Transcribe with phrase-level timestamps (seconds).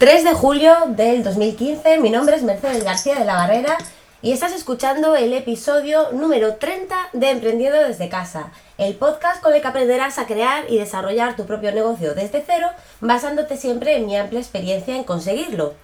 [0.00, 3.76] 3 de julio del 2015, mi nombre es Mercedes García de la Barrera
[4.22, 9.60] y estás escuchando el episodio número 30 de Emprendiendo desde casa, el podcast con el
[9.60, 12.68] que aprenderás a crear y desarrollar tu propio negocio desde cero,
[13.02, 15.74] basándote siempre en mi amplia experiencia en conseguirlo.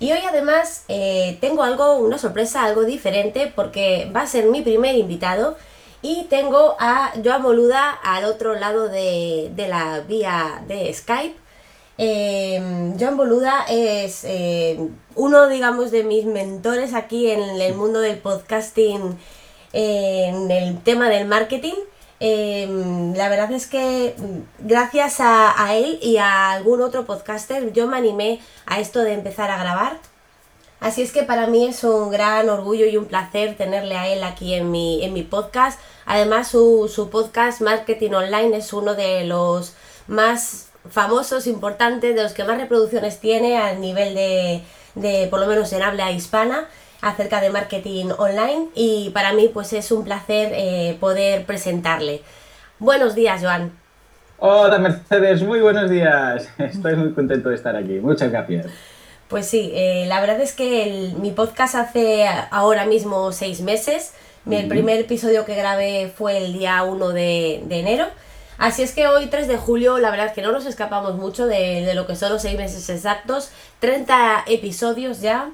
[0.00, 4.62] Y hoy además eh, tengo algo, una sorpresa, algo diferente, porque va a ser mi
[4.62, 5.56] primer invitado
[6.02, 11.49] y tengo a Joan Boluda al otro lado de, de la vía de Skype.
[12.02, 18.16] Eh, Joan Boluda es eh, uno, digamos, de mis mentores aquí en el mundo del
[18.16, 19.18] podcasting,
[19.74, 21.74] en el tema del marketing.
[22.18, 27.86] Em, la verdad es que mm, gracias a, él y a algún otro podcaster yo
[27.86, 29.98] me animé a esto de empezar a grabar.
[30.80, 34.24] Así es que para mí es un gran orgullo y un placer tenerle a él
[34.24, 35.78] aquí en mi, en mi podcast.
[36.06, 39.74] Además su, su podcast Marketing Online es uno de los
[40.06, 44.62] más famosos, importantes, de los que más reproducciones tiene a nivel de,
[44.94, 46.66] de por lo menos en habla hispana
[47.02, 52.22] acerca de marketing online y para mí pues es un placer eh, poder presentarle.
[52.78, 53.72] Buenos días, Joan.
[54.38, 56.48] Hola Mercedes, muy buenos días.
[56.58, 57.98] Estoy muy contento de estar aquí.
[58.00, 58.66] Muchas gracias.
[59.28, 64.12] Pues sí, eh, la verdad es que mi podcast hace ahora mismo seis meses.
[64.50, 68.06] El primer episodio que grabé fue el día 1 de, enero.
[68.60, 71.48] Así es que hoy 3 de julio, la verdad es que no nos escapamos mucho
[71.48, 73.50] de, de lo que son los seis meses exactos.
[73.80, 75.50] 30 episodios ya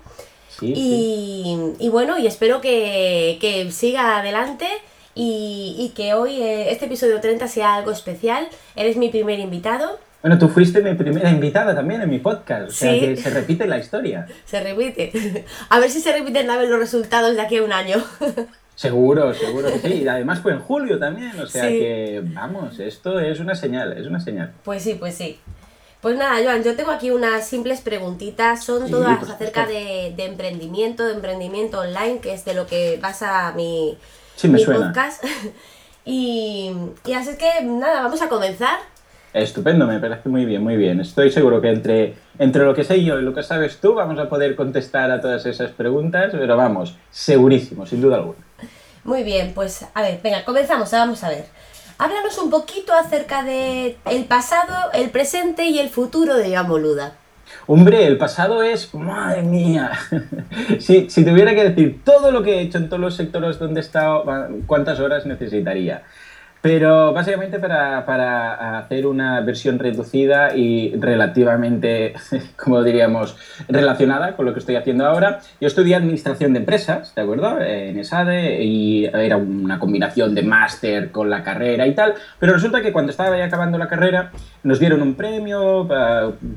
[0.63, 4.67] y, bueno, y espero que, siga adelante
[5.15, 8.49] y, que hoy eh, este episodio 30 sea algo especial.
[8.75, 9.99] Eres mi primer invitado.
[10.23, 13.67] Bueno, tú fuiste mi primera invitada también en mi podcast, o sea que se repite
[13.67, 14.27] la historia.
[14.45, 15.45] Se repite.
[15.69, 18.03] A ver si se repiten ver los resultados de aquí a un año.
[18.77, 19.95] Seguro, seguro que sí.
[20.03, 24.07] Y además fue en julio también, o sea que, vamos, esto es una señal, es
[24.07, 24.53] una señal.
[24.63, 25.41] Pues sí, pues sí.
[26.03, 31.15] Pues nada, Joan, yo tengo aquí unas simples preguntitas, son todas acerca de, emprendimiento, de
[31.15, 33.97] emprendimiento online, que es de lo que pasa mi,
[34.41, 35.25] podcast.
[36.05, 36.71] y,
[37.17, 38.79] así que nada, vamos a comenzar.
[39.33, 41.01] Estupendo, me parece muy bien, muy bien.
[41.01, 44.19] Estoy seguro que entre, entre lo que sé yo y lo que sabes tú vamos
[44.19, 48.46] a poder contestar a todas esas preguntas, pero vamos, segurísimo, sin duda alguna.
[49.07, 51.45] Muy bien, pues a ver, venga, comenzamos, vamos a ver.
[51.97, 57.13] Háblanos un poquito acerca de el pasado, el presente y el futuro de Iván Boluda.
[57.69, 59.93] Hombre, el pasado es, madre mía,
[60.81, 63.81] si, si, tuviera que decir todo lo que he hecho en todos los sectores donde
[63.81, 64.25] he estado,
[64.67, 66.03] ¿cuántas horas necesitaría?
[66.67, 72.15] Pero básicamente para, hacer una versión reducida y relativamente,
[72.57, 73.37] como diríamos,
[73.69, 77.61] relacionada con lo que estoy haciendo ahora, yo estudié Administración de Empresas, ¿de acuerdo?
[77.61, 82.83] En ESADE y era una combinación de máster con la carrera y tal, pero resulta
[82.83, 84.33] que cuando estaba ya acabando la carrera
[84.65, 85.87] nos dieron un premio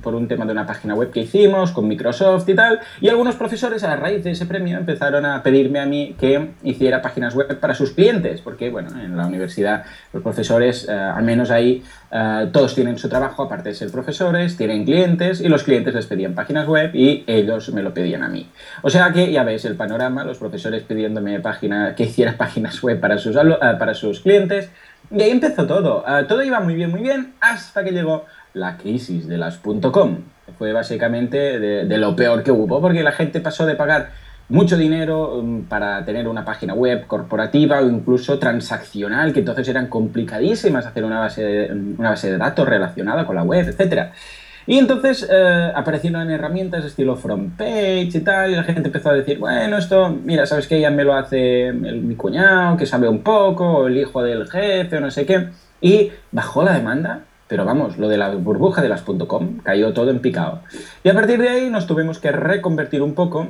[0.01, 3.35] por un tema de una página web que hicimos con Microsoft y tal, y algunos
[3.35, 7.59] profesores a raíz de ese premio empezaron a pedirme a mí que hiciera páginas web
[7.59, 12.49] para sus clientes, porque bueno, en la universidad los profesores, eh, al menos ahí, eh,
[12.51, 16.33] todos tienen su trabajo, aparte de ser profesores, tienen clientes y los clientes les pedían
[16.33, 18.49] páginas web y ellos me lo pedían a mí.
[18.81, 22.99] O sea que ya veis el panorama, los profesores pidiéndome página, que hiciera páginas web
[22.99, 23.41] para sus, eh,
[23.77, 24.69] para sus clientes.
[25.11, 26.03] Y ahí empezó todo.
[26.27, 30.17] todo iba muy bien, muy bien, hasta que llegó la crisis de las .com.
[30.57, 34.11] Fue básicamente de lo peor que hubo, porque la gente pasó de pagar
[34.49, 39.87] mucho dinero um, para tener una página web corporativa o incluso transaccional, que entonces eran
[39.87, 44.09] complicadísimas hacer una base de, una base de datos relacionada con la web, etc.
[44.65, 49.13] Y entonces eh, aparecieron herramientas estilo front page y tal, y la gente empezó a
[49.13, 50.79] decir, bueno, esto, mira, ¿sabes qué?
[50.79, 54.97] Ya me lo hace mi cuñado, que sabe un poco, o el hijo del jefe,
[54.97, 55.49] o no sé qué.
[55.81, 60.09] Y bajó la demanda, pero vamos, lo de la burbuja de las .com cayó todo
[60.09, 60.61] en picado.
[61.03, 63.47] Y a partir de ahí nos tuvimos que reconvertir un poco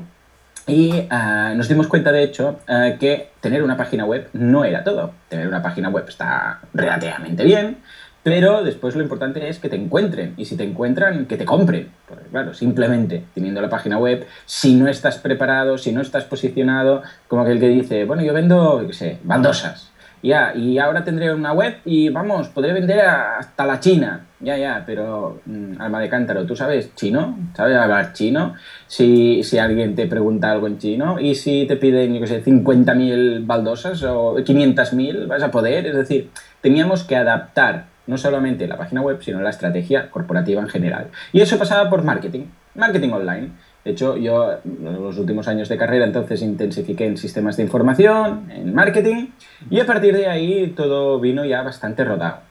[0.68, 4.84] y ah, nos dimos cuenta, de hecho, ah, que tener una página web no era
[4.84, 5.14] todo.
[5.28, 7.78] Tener una página web está relativamente bien,
[8.24, 10.34] pero después lo importante es que te encuentren.
[10.38, 11.90] Y si te encuentran, que te compren.
[12.08, 17.04] Porque, claro, simplemente teniendo la página web, si no estás preparado, si no estás posicionado,
[17.28, 19.89] como aquel que dice, bueno, yo vendo, qué sé, baldosas.
[20.22, 24.26] Ya, y ahora tendré una web y vamos, podré vender hasta la China.
[24.42, 27.38] Ya, ya, pero mm, alma de cántaro, ¿tú sabes chino?
[27.56, 28.56] ¿Sabes hablar chino?
[28.88, 32.44] Si, si alguien te pregunta algo en chino y si te piden, yo qué sé,
[32.44, 35.88] 50.000 baldosas o 500.000, vas a poder.
[35.88, 36.30] Es decir,
[36.62, 41.08] teníamos que adaptar no solamente la página web, sino la estrategia corporativa en general.
[41.32, 42.46] Y eso pasaba por marketing,
[42.76, 43.50] marketing online.
[43.84, 48.52] De hecho, yo en los últimos años de carrera entonces intensifiqué en sistemas de información,
[48.52, 49.28] en marketing,
[49.70, 52.50] y a partir de ahí todo vino ya bastante rodado.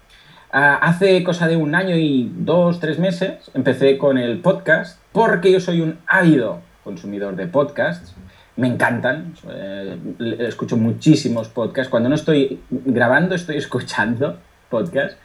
[0.50, 5.52] Ah, hace cosa de un año y dos, tres meses empecé con el podcast porque
[5.52, 8.14] yo soy un ávido consumidor de podcasts.
[8.56, 9.98] Me encantan, eh,
[10.40, 11.90] escucho muchísimos podcasts.
[11.90, 14.38] Cuando no estoy grabando, estoy escuchando
[14.70, 15.18] podcasts,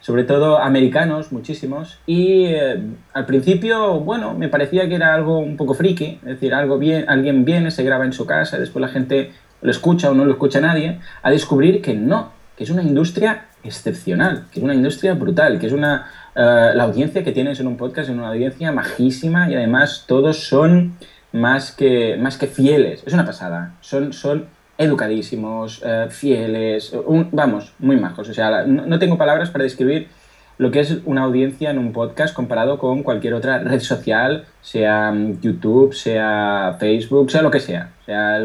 [0.00, 1.98] sobre todo americanos, muchísimos.
[2.06, 2.80] Y eh,
[3.12, 7.04] al principio, bueno, me parecía que era algo un poco friki, es decir, algo bien,
[7.08, 10.32] alguien viene, se graba en su casa, después la gente lo escucha o no lo
[10.32, 15.14] escucha nadie, a descubrir que no, que es una industria excepcional, que es una industria
[15.14, 16.06] brutal, que es una...
[16.34, 20.48] Eh, la audiencia que tienes en un podcast es una audiencia majísima y además todos
[20.48, 20.96] son
[21.32, 23.02] más que, más que fieles.
[23.04, 23.74] Es una pasada.
[23.80, 24.46] Son, son
[24.78, 26.94] educadísimos, eh, fieles,
[27.32, 28.28] vamos, muy majos.
[28.28, 30.08] O sea, no, tengo palabras para describir
[30.56, 35.12] lo que es una audiencia en un podcast comparado con cualquier otra red social, sea
[35.12, 37.90] mm, YouTube, sea Facebook, sea lo que sea.
[38.02, 38.38] O sea,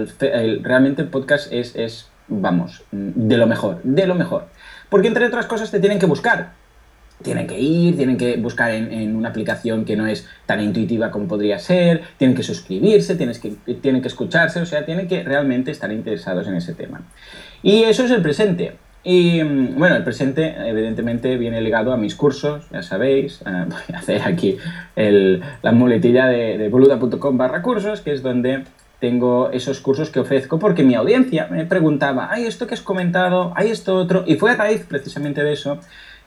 [0.61, 4.47] realmente el podcast es, es, vamos, de lo mejor, de lo mejor.
[4.89, 6.62] Porque entre otras cosas te tienen que buscar.
[7.23, 11.27] Tienen que ir, tienen que buscar en, una aplicación que no es tan intuitiva como
[11.27, 15.71] podría ser, tienen que suscribirse, tienes que, tienen que escucharse, o sea, tienen que realmente
[15.71, 17.01] estar interesados en ese tema.
[17.61, 18.73] Y eso es el presente.
[19.03, 23.95] Y mm, bueno, el presente evidentemente viene ligado a mis cursos, ya sabéis, eh, voy
[23.95, 24.57] a hacer aquí
[24.95, 28.63] la muletilla de, de boluda.com barra cursos, que es donde
[29.03, 33.51] tengo esos cursos que ofrezco porque mi audiencia me preguntaba, hay esto que has comentado,
[33.57, 35.79] hay esto otro, y fue a raíz precisamente de eso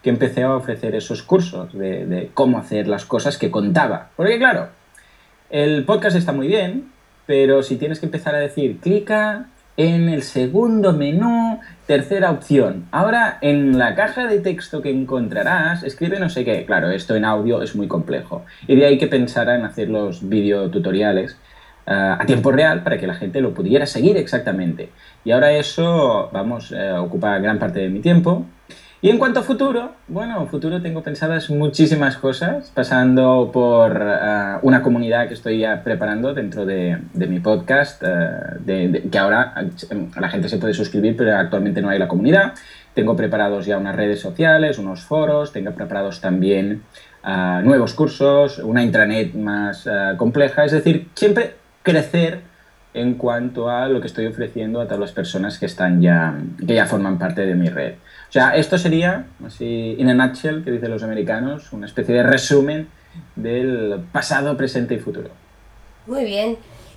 [0.06, 4.10] que empecé a ofrecer esos cursos de, cómo hacer las cosas que contaba.
[4.14, 4.68] Porque claro,
[5.50, 6.92] el podcast está muy bien,
[7.26, 11.58] pero si tienes que empezar a decir, clica en el segundo menú,
[11.88, 12.86] tercera opción.
[12.92, 16.64] Ahora en la caja de texto que encontrarás, escribe no sé qué.
[16.64, 18.44] Claro, esto en audio es muy complejo.
[18.68, 21.36] Y de ahí que pensara en hacer los videotutoriales
[21.84, 24.90] eh, a tiempo real para que la gente lo pudiera seguir exactamente.
[25.24, 28.46] Y ahora eso, vamos, eh, ocupa gran parte de mi tiempo.
[29.02, 34.82] Y en cuanto a futuro, bueno, futuro tengo pensadas muchísimas cosas, pasando por eh, una
[34.82, 39.54] comunidad que estoy ya preparando dentro de, mi podcast, que ahora
[40.18, 42.54] la gente se puede suscribir, pero actualmente no hay la comunidad.
[42.94, 46.82] Tengo preparados ya unas redes sociales, unos foros, tengo preparados también
[47.64, 52.40] nuevos cursos, una intranet más compleja, es decir, siempre crecer
[52.96, 56.34] en cuanto a lo que estoy ofreciendo a todas las personas que están ya,
[56.66, 57.94] que ya forman parte de mi red.
[58.28, 62.22] O sea, esto sería, así, in a nutshell, que dicen los americanos, una especie de
[62.22, 62.88] resumen
[63.36, 65.28] del pasado, presente y futuro.
[66.06, 66.56] Muy bien.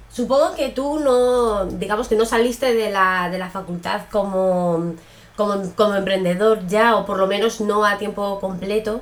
[0.10, 4.96] Supongo que tú no, digamos que no saliste de la, de la facultad como,
[5.36, 9.01] como, emprendedor ya, o por lo menos no a tiempo completo.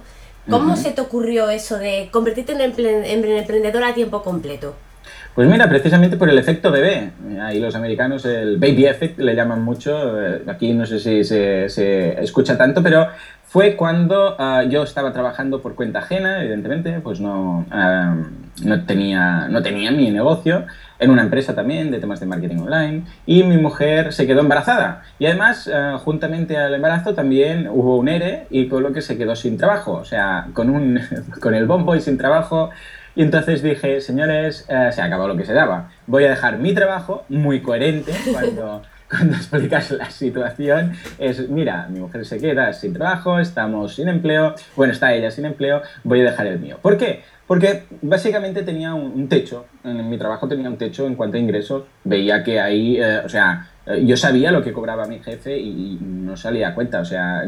[0.50, 4.74] ¿Cómo se te ocurrió eso de convertirte en emprendedor a tiempo completo?
[5.38, 7.12] Pues mira, precisamente por el efecto bebé.
[7.40, 10.20] Ahí los americanos el baby effect le llaman mucho.
[10.20, 13.06] Eh, aquí no sé si se, escucha tanto, pero
[13.46, 18.16] fue cuando ah, yo estaba trabajando por cuenta ajena, evidentemente, pues no, ah,
[18.64, 20.66] no, tenía, no tenía mi negocio,
[20.98, 25.04] en una empresa también de temas de marketing online, y mi mujer se quedó embarazada.
[25.20, 29.20] Y además, ah, juntamente al embarazo también hubo un ERE y con lo que se
[29.20, 31.00] quedó sin trabajo, o sea, con, un,
[31.40, 32.72] con el bombo y sin trabajo
[33.18, 35.90] y entonces dije, señores, eh, se acabó lo que se daba.
[36.06, 40.94] Voy a dejar mi trabajo muy coherente cuando, cuando explicas la situación.
[41.18, 45.46] Es, mira, mi mujer se queda sin trabajo, estamos sin empleo, bueno, está ella sin
[45.46, 46.78] empleo, voy a dejar el mío.
[46.80, 47.24] ¿Por qué?
[47.48, 51.86] Porque básicamente tenía un, techo, en mi trabajo tenía un techo en cuanto a ingresos,
[52.04, 53.68] veía que ahí, eh, o sea,
[54.04, 57.00] yo sabía lo que cobraba mi jefe y no salía a cuenta.
[57.00, 57.44] O sea,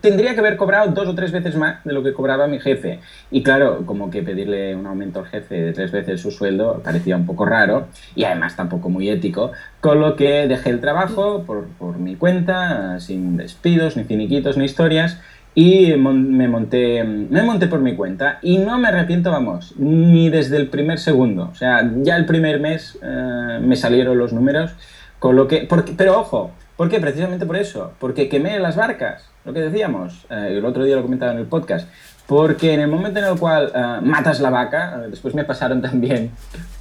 [0.00, 3.00] tendría que haber cobrado dos o tres veces más de lo que cobraba mi jefe.
[3.30, 7.16] Y claro, como que pedirle un aumento al jefe de tres veces su sueldo parecía
[7.16, 9.52] un poco raro y además tampoco muy ético.
[9.80, 14.64] Con lo que dejé el trabajo por, por mi cuenta, sin despidos, ni finiquitos, ni
[14.64, 15.20] historias.
[15.54, 20.56] Y me monté, me monté por mi cuenta y no me arrepiento, vamos, ni desde
[20.56, 21.48] el primer segundo.
[21.50, 24.76] O sea, ya el primer mes eh, me salieron los números
[25.18, 27.00] con lo que, pero ojo, ¿por qué?
[27.00, 31.02] Precisamente por eso, porque quemé las barcas, lo que decíamos, eh, el otro día lo
[31.02, 31.88] comentaba en el podcast,
[32.26, 35.82] porque en el momento en el cual eh, matas la vaca, eh, después me pasaron
[35.82, 36.30] también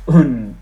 [0.06, 0.56] un,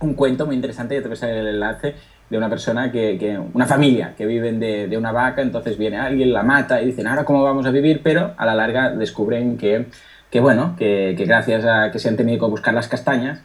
[0.00, 1.94] un, cuento muy interesante, ya te voy a el enlace,
[2.28, 5.98] de una persona que, que una familia que viven de, de, una vaca, entonces viene
[5.98, 9.58] alguien, la mata y dicen, ahora cómo vamos a vivir, pero a la larga descubren
[9.58, 9.86] que,
[10.30, 13.40] que bueno, que, que gracias a que se han tenido que buscar las castañas,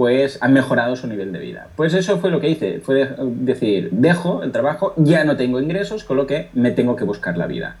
[0.00, 1.68] pues han mejorado su nivel de vida.
[1.76, 6.04] Pues eso fue lo que hice, fue decir, dejo el trabajo, ya no tengo ingresos,
[6.04, 7.76] con lo que me tengo que buscar la vida.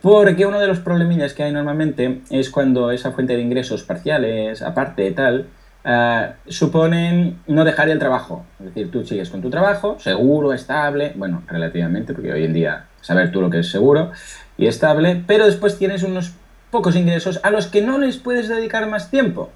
[0.00, 4.62] Porque uno de los problemillas que hay normalmente es cuando esa fuente de ingresos parciales,
[4.62, 5.48] aparte tal,
[5.84, 8.46] uh, suponen no dejar el trabajo.
[8.58, 12.86] Es decir, tú sigues con tu trabajo, seguro, estable, bueno, relativamente, porque hoy en día
[13.02, 14.12] saber tú lo que es seguro,
[14.56, 16.32] y estable, pero después tienes unos
[16.70, 19.50] pocos ingresos a los que no les puedes dedicar más tiempo.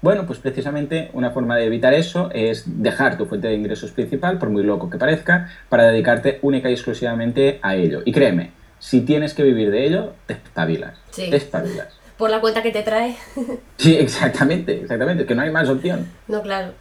[0.00, 4.38] Bueno, pues precisamente una forma de evitar eso es dejar tu fuente de ingresos principal,
[4.38, 8.02] por muy loco que parezca, para dedicarte única y exclusivamente a ello.
[8.04, 10.98] Y créeme, si tienes que vivir de ello, te espabilas.
[11.14, 11.88] Te espabilas.
[12.16, 13.16] Por la cuenta que te trae.
[13.76, 16.10] sí, exactamente, exactamente, que no hay más opción.
[16.26, 16.72] No, claro.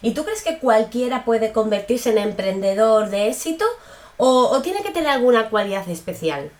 [0.00, 3.64] ¿Y tú crees que cualquiera puede convertirse en emprendedor de éxito
[4.16, 6.50] o tiene que tener alguna cualidad especial?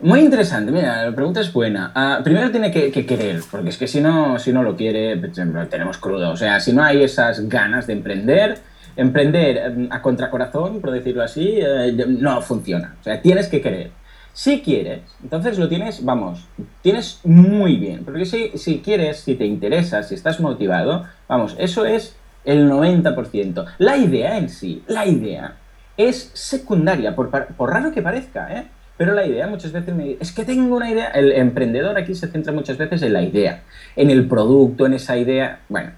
[0.00, 1.92] Muy interesante, mira, la pregunta es buena.
[1.94, 5.36] Ah, primero tiene que, querer, porque es que si no, si no lo quiere, pues,
[5.38, 6.30] lo tenemos crudo.
[6.30, 8.58] O sea, si no hay esas ganas de emprender,
[8.96, 12.96] emprender em, a contracorazón, por decirlo así, eh, no funciona.
[13.00, 13.90] O sea, tienes que querer.
[14.32, 16.44] Si quieres, entonces lo tienes, vamos,
[16.82, 18.04] tienes muy bien.
[18.04, 23.64] Porque si, si quieres, si te interesa, si estás motivado, vamos, eso es el 90%.
[23.78, 25.56] La idea en sí, la idea,
[25.96, 28.66] es secundaria, por, por raro que parezca, ¿eh?
[28.96, 31.06] Pero la idea muchas veces me es que tengo una idea.
[31.08, 33.62] El emprendedor aquí se centra muchas veces en la idea,
[33.96, 35.60] en el producto, en esa idea.
[35.68, 35.90] Bueno,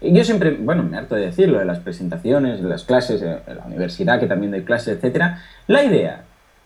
[0.00, 3.64] yo siempre, bueno, me harto de decirlo, en las presentaciones, en las clases, en la
[3.66, 5.42] universidad, que también doy clases, etcétera.
[5.68, 6.24] La idea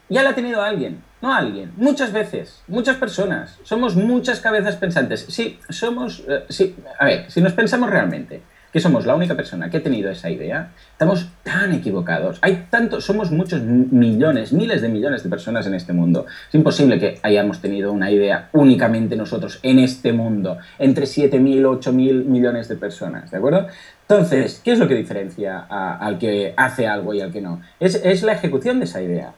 [0.09, 3.59] ya la ha tenido alguien, no alguien, muchas veces, muchas personas.
[3.63, 5.27] Somos muchas cabezas pensantes.
[5.29, 8.43] Sí, somos, eh, sí, a ver, si nos pensamos realmente,
[8.75, 12.41] que somos la única persona que ha tenido esa idea, estamos tan equivocados.
[12.43, 16.27] Hay tantos, somos muchos millones, miles de millones de personas en este mundo.
[16.49, 22.25] Es imposible que hayamos tenido una idea únicamente nosotros en este mundo, entre 7.000, 8.000
[22.25, 23.69] millones de personas, ¿de acuerdo?
[24.09, 27.63] Entonces, ¿qué es lo que diferencia al que hace algo y al que no?
[27.79, 29.35] Es, es la ejecución de esa idea.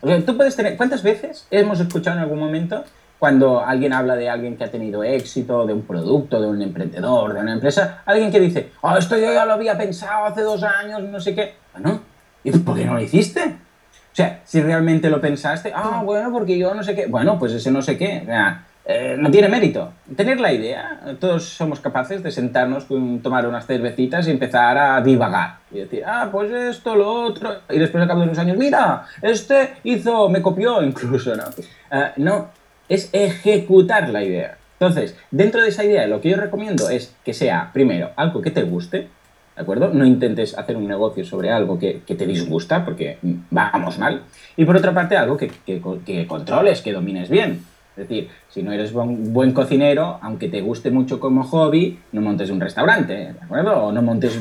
[0.00, 2.82] O sea, tú puedes tener, ¿cuántas veces hemos escuchado en algún momento
[3.22, 7.32] cuando alguien habla de alguien que ha tenido éxito, de un producto, de un emprendedor,
[7.34, 10.60] de una empresa, alguien que dice, oh, esto yo ya lo había pensado hace dos
[10.64, 11.54] años, no sé qué.
[11.72, 12.00] Bueno,
[12.42, 13.44] ¿y por qué no lo hiciste?
[13.44, 17.06] O sea, si realmente lo pensaste, ah, bueno, porque yo no sé qué.
[17.06, 18.22] Bueno, pues ese no sé qué.
[18.24, 19.92] O sea, eh, no tiene mérito.
[20.16, 22.88] Tener la idea, todos somos capaces de sentarnos,
[23.22, 25.58] tomar unas cervecitas y empezar a divagar.
[25.70, 27.54] Y decir, ah, pues esto, lo otro.
[27.70, 31.44] Y después, al cabo de unos años, mira, este hizo, me copió incluso, ¿no?
[31.92, 32.61] Uh, no,
[32.92, 34.58] es ejecutar la idea.
[34.78, 38.50] Entonces, dentro de esa idea, lo que yo recomiendo es que sea, primero, algo que
[38.50, 39.08] te guste,
[39.56, 39.88] ¿de acuerdo?
[39.94, 43.16] No intentes hacer un negocio sobre algo que, te disgusta, porque
[43.50, 44.22] vamos mal.
[44.58, 47.64] Y por otra parte, algo que, que, controles, que domines bien.
[47.96, 52.50] Es decir, si no eres buen, cocinero, aunque te guste mucho como hobby, no montes
[52.50, 53.84] un restaurante, ¿de acuerdo?
[53.84, 54.38] O no montes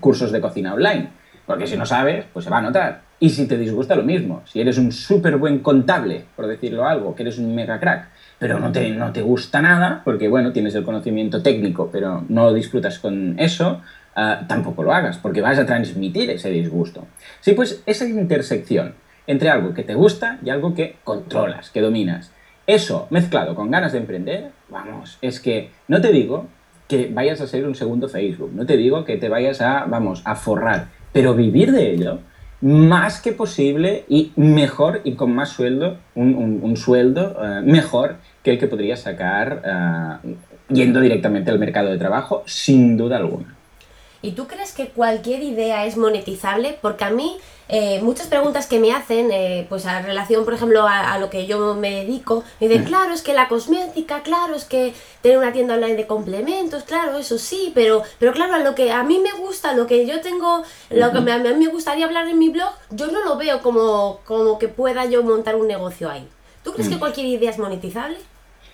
[0.00, 1.08] cursos de cocina online.
[1.46, 3.02] Porque si no sabes, pues se va a notar.
[3.22, 7.14] Y si te disgusta lo mismo, si eres un súper buen contable, por decirlo algo,
[7.14, 8.08] que eres un mega crack,
[8.40, 12.52] pero no te, no te gusta nada, porque bueno, tienes el conocimiento técnico, pero no
[12.52, 13.80] disfrutas con eso,
[14.16, 17.06] ah, tampoco lo hagas, porque vas a transmitir ese disgusto.
[17.38, 18.94] Sí, pues esa intersección
[19.28, 22.32] entre algo que te gusta y algo que controlas, que dominas.
[22.66, 26.48] Eso mezclado con ganas de emprender, vamos, es que no te digo
[26.88, 30.22] que vayas a ser un segundo Facebook, no te digo que te vayas a, vamos,
[30.24, 32.18] a forrar, pero vivir de ello
[32.62, 38.58] más que posible y mejor y con más sueldo, un, sueldo eh, mejor que el
[38.58, 40.34] que podría sacar eh,
[40.68, 43.56] yendo directamente al mercado de trabajo, sin duda alguna.
[44.22, 46.78] ¿Y tú crees que cualquier idea es monetizable?
[46.80, 47.36] Porque a mí
[47.74, 51.46] eh, muchas preguntas que me hacen, eh, pues a relación, por ejemplo, a, lo que
[51.46, 55.54] yo me dedico, me dicen, claro, es que la cosmética, claro, es que tener una
[55.54, 59.18] tienda online de complementos, claro, eso sí, pero, pero claro, a lo que a mí
[59.20, 62.50] me gusta, lo que yo tengo, lo que a mí me gustaría hablar en mi
[62.50, 66.28] blog, yo no lo veo como, como que pueda yo montar un negocio ahí.
[66.62, 66.98] ¿Tú crees que mm.
[67.00, 68.18] cualquier idea es monetizable?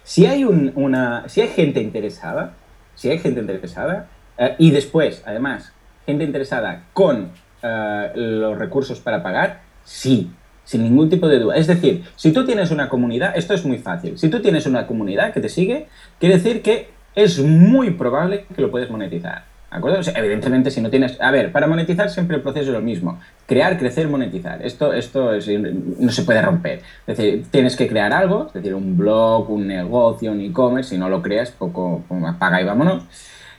[0.02, 2.54] Si hay, una, si hay gente interesada,
[2.96, 5.72] si hay gente interesada, eh, y después, además,
[6.04, 7.30] gente interesada con
[7.62, 10.30] eh, los recursos para pagar, sí,
[10.64, 11.56] sin ningún tipo de duda.
[11.56, 14.86] Es decir, si tú tienes una comunidad, esto es muy fácil, si tú tienes una
[14.86, 15.86] comunidad que te sigue,
[16.18, 19.44] quiere decir que es muy probable que lo puedes monetizar.
[19.70, 20.00] ¿De acuerdo?
[20.14, 21.20] evidentemente, si no tienes.
[21.20, 23.20] A ver, para monetizar siempre el proceso es lo mismo.
[23.46, 24.64] Crear, crecer, monetizar.
[24.64, 26.80] Esto, esto no se puede romper.
[27.06, 30.90] Es decir, tienes que crear algo, es decir, un blog, un negocio, un e-commerce.
[30.90, 33.04] Si no lo creas, poco, apaga y vámonos.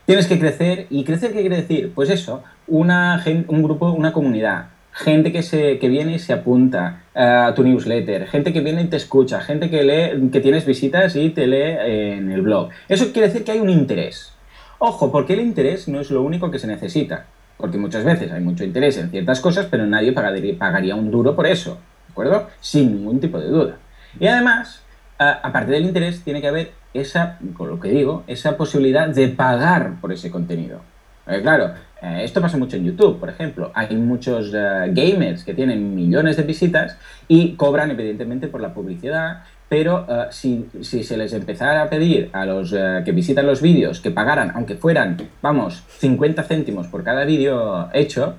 [0.10, 0.88] Tienes que crecer.
[0.90, 1.92] ¿Y crecer qué quiere decir?
[1.94, 4.70] Pues eso, una, un grupo, una comunidad.
[4.92, 8.88] Gente que, se, que viene y se apunta a tu newsletter, gente que viene y
[8.88, 12.70] te escucha, gente que lee, que tienes visitas y te lee en el blog.
[12.88, 14.34] Eso quiere decir que hay un interés.
[14.80, 17.28] Ojo, porque el interés no es lo único que se necesita.
[17.58, 21.46] Porque muchas veces hay mucho interés en ciertas cosas, pero nadie pagaría un duro por
[21.46, 21.78] eso.
[22.08, 22.48] ¿De acuerdo?
[22.62, 23.78] Sin ningún tipo de duda.
[24.20, 24.82] Y además,
[25.20, 30.00] aparte del interés, tiene que haber esa, con lo que digo, esa posibilidad de pagar
[30.02, 30.82] por ese contenido.
[31.44, 33.72] claro, eh, esto pasa mucho en YouTube, por ejemplo.
[33.74, 36.98] Hay muchos eh, gamers que tienen millones de visitas
[37.28, 42.46] y cobran evidentemente por la publicidad, pero eh, si, se les empezara a pedir a
[42.46, 42.74] los
[43.06, 48.38] que visitan los vídeos que pagaran, aunque fueran, vamos, 50 céntimos por cada vídeo hecho,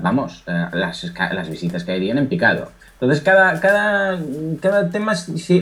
[0.00, 2.70] vamos, las, las visitas caerían en picado.
[3.02, 4.16] Entonces, cada, cada,
[4.60, 5.14] cada tema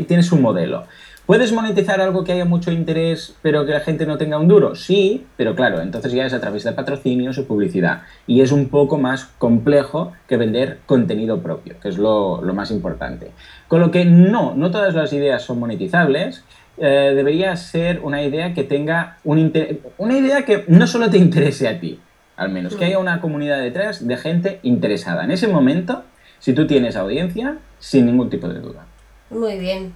[0.07, 0.85] tiene su modelo.
[1.25, 4.75] ¿Puedes monetizar algo que haya mucho interés pero que la gente no tenga un duro?
[4.75, 8.03] Sí, pero claro, entonces ya es a través de patrocinios o publicidad.
[8.27, 13.31] Y es un poco más complejo que vender contenido propio, que es lo, más importante.
[13.69, 16.45] Con lo que no, no todas las ideas son monetizables.
[16.77, 19.51] Eh, debería ser una idea que tenga un
[19.97, 22.01] una idea que no solo te interese a ti,
[22.37, 25.25] al menos, que haya una comunidad detrás de gente interesada.
[25.25, 26.05] En ese momento,
[26.41, 28.87] si tú tienes audiencia, sin ningún tipo de duda.
[29.31, 29.95] Muy bien.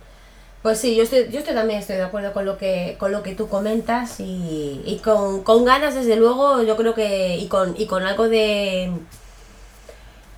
[0.65, 3.23] Pues sí, yo estoy, yo estoy también estoy de acuerdo con lo que, con lo
[3.23, 7.75] que tú comentas y, y con, con, ganas, desde luego, yo creo que, y con,
[7.77, 8.91] y con algo de,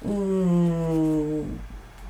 [0.02, 1.40] mm,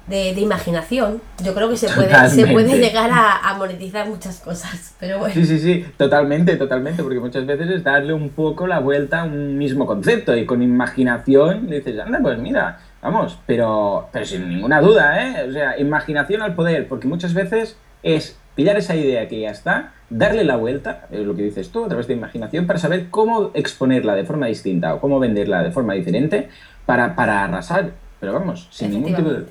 [0.06, 4.40] de, de, imaginación, yo creo que se puede, se puede llegar a, a, monetizar muchas
[4.40, 5.34] cosas, pero bueno.
[5.34, 9.24] Sí, sí, sí, totalmente, totalmente, porque muchas veces es darle un poco la vuelta a
[9.24, 14.80] un mismo concepto y con imaginación dices, anda, pues mira, vamos, pero, pero sin ninguna
[14.80, 15.48] duda, ¿eh?
[15.48, 19.92] O sea, imaginación al poder, porque muchas veces es pillar esa idea que ya está,
[20.10, 23.50] darle la vuelta, es lo que dices tú, a través de imaginación, para saber cómo
[23.54, 26.48] exponerla de forma distinta o cómo venderla de forma diferente
[26.84, 27.92] para, para arrasar.
[28.18, 29.46] Pero vamos, sin ningún tipo de...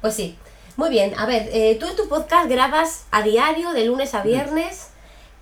[0.00, 0.38] Pues sí.
[0.76, 4.22] Muy bien, a ver, eh, tú en tu podcast grabas a diario, de lunes a
[4.22, 4.90] viernes.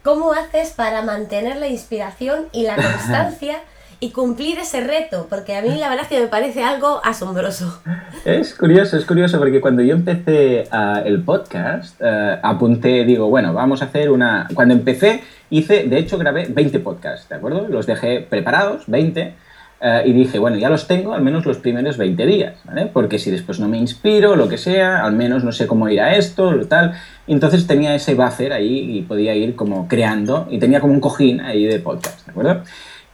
[0.04, 3.58] ¿Cómo haces para mantener la inspiración y la constancia
[4.04, 7.80] y cumplir ese reto, porque a mí la verdad es que me parece algo asombroso.
[8.26, 13.54] Es curioso, es curioso, porque cuando yo empecé uh, el podcast, uh, apunté, digo, bueno,
[13.54, 14.46] vamos a hacer una...
[14.52, 17.66] Cuando empecé, hice, de hecho, grabé 20 podcasts, ¿de acuerdo?
[17.68, 19.34] Los dejé preparados, 20,
[19.80, 22.90] uh, y dije, bueno, ya los tengo al menos los primeros 20 días, ¿vale?
[22.92, 26.14] Porque si después no me inspiro, lo que sea, al menos no sé cómo irá
[26.14, 26.92] esto, tal.
[27.26, 31.40] entonces tenía ese buffer ahí y podía ir como creando, y tenía como un cojín
[31.40, 32.62] ahí de podcast, ¿de acuerdo?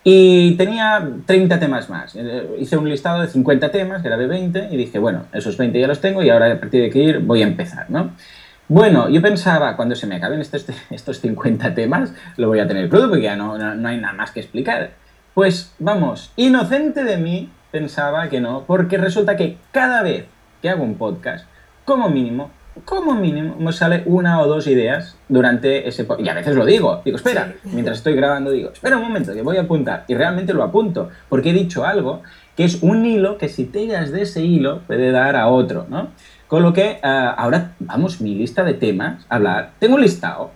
[0.02, 2.16] Y tenía 30 temas más.
[2.16, 5.86] Eh, hice un listado de 50 temas, de 20, y dije, bueno, esos 20 ya
[5.86, 8.12] los tengo y ahora a partir de que ir voy a empezar, ¿no?
[8.68, 12.88] Bueno, yo pensaba, cuando se me acaben estos, estos 50 temas, lo voy a tener
[12.88, 14.92] crudo porque ya no, no, no hay nada más que explicar.
[15.34, 20.26] Pues vamos, inocente de mí, pensaba que no, porque resulta que cada vez
[20.62, 21.46] que hago un podcast,
[21.84, 22.50] como mínimo,
[22.84, 26.06] como mínimo me sale una o dos ideas durante ese...
[26.18, 29.42] Y a veces lo digo, digo, espera, mientras estoy grabando digo, espera un momento, que
[29.42, 30.04] voy a apuntar.
[30.08, 32.22] Y realmente lo apunto, porque he dicho algo
[32.56, 35.86] que es un hilo que si te tiras de ese hilo puede dar a otro,
[35.88, 36.08] ¿no?
[36.46, 40.50] Con lo que uh, ahora, vamos, mi lista de temas, hablar, tengo un listado,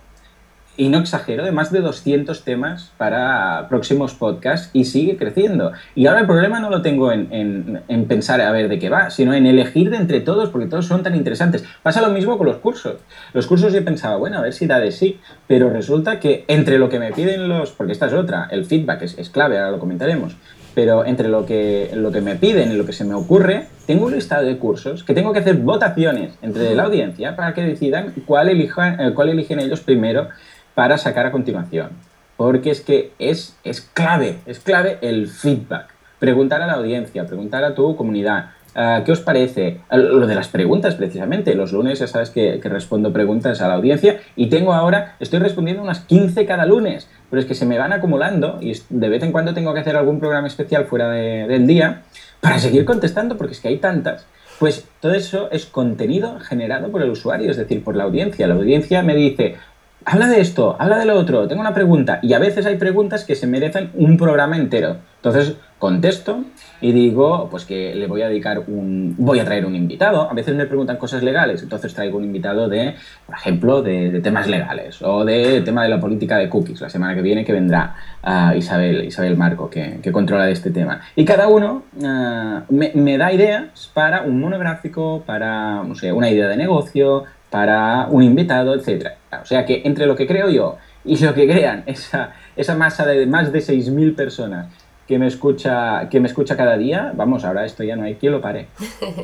[0.77, 5.71] y no exagero, de más de 200 temas para próximos podcasts y sigue creciendo.
[5.95, 9.09] Y ahora el problema no lo tengo en, en, pensar a ver de qué va,
[9.09, 11.63] sino en elegir de entre todos, porque todos son tan interesantes.
[11.83, 12.97] Pasa lo mismo con los cursos.
[13.33, 16.77] Los cursos yo pensaba, bueno, a ver si da de sí, pero resulta que entre
[16.77, 19.71] lo que me piden los, porque esta es otra, el feedback es, es clave, ahora
[19.71, 20.35] lo comentaremos,
[20.75, 24.05] pero entre lo que, lo que me piden y lo que se me ocurre, tengo
[24.05, 28.13] un listado de cursos que tengo que hacer votaciones entre la audiencia para que decidan
[28.25, 30.27] cuál, elijan, eh, cuál eligen ellos primero
[30.75, 31.89] para sacar a continuación.
[32.37, 35.87] Porque es que es, es clave, es clave el feedback.
[36.19, 39.79] Preguntar a la audiencia, preguntar a tu comunidad, ah, ¿qué os parece?
[39.89, 41.55] Ah, lo de las preguntas, precisamente.
[41.55, 45.81] Los lunes ya sabes que, respondo preguntas a la audiencia y tengo ahora, estoy respondiendo
[45.81, 49.31] unas 15 cada lunes, pero es que se me van acumulando y de vez en
[49.31, 52.03] cuando tengo que hacer algún programa especial fuera del día
[52.41, 54.25] para seguir contestando porque es que hay tantas.
[54.59, 58.47] Pues todo eso es contenido generado por el usuario, es decir, por la audiencia.
[58.47, 59.57] La audiencia me dice,
[60.05, 62.19] habla de esto, habla de lo otro, tengo una pregunta.
[62.21, 64.97] Y a veces hay preguntas que se merecen un programa entero.
[65.17, 66.43] Entonces contesto
[66.81, 70.29] y digo, pues que le voy a dedicar un, voy a traer un invitado.
[70.29, 74.47] A veces me preguntan cosas legales, entonces traigo un invitado de, por ejemplo, de, temas
[74.47, 76.81] legales o de tema de la política de cookies.
[76.81, 81.01] La semana que viene que vendrá uh, Isabel, Isabel Marco, que, controla de este tema.
[81.15, 86.29] Y cada uno ah, me, me da ideas para un monográfico, para, no sé, una
[86.29, 89.11] idea de negocio, para un invitado, etc.
[89.41, 93.05] O sea que entre lo que creo yo y lo que crean esa, esa masa
[93.05, 94.67] de más de 6.000 personas
[95.07, 98.33] que me, escucha, que me escucha cada día, vamos, ahora esto ya no hay quien
[98.33, 98.67] lo pare.